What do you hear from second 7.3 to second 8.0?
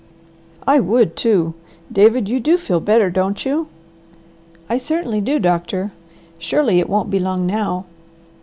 now!"